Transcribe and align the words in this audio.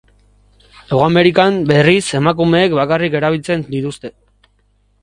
Hego 0.87 1.01
Amerikan, 1.09 1.59
berriz, 1.73 2.01
emakumeek 2.21 2.75
bakarrik 2.81 3.21
erabiltzen 3.21 3.67
dituzte. 3.71 4.15